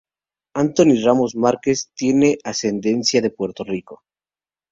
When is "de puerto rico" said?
3.21-4.01